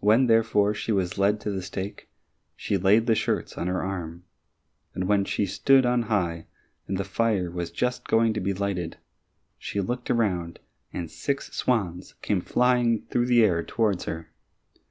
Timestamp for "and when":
4.94-5.26